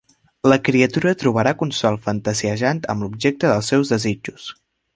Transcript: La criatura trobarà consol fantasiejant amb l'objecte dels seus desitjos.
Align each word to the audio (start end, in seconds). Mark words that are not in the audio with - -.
La 0.51 0.55
criatura 0.69 1.13
trobarà 1.23 1.51
consol 1.59 1.99
fantasiejant 2.07 2.81
amb 2.95 3.07
l'objecte 3.07 3.53
dels 3.55 3.73
seus 3.75 3.95
desitjos. 3.97 4.53